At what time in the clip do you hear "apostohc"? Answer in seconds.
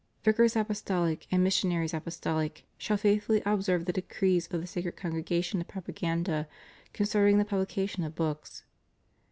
0.55-1.27, 1.93-2.63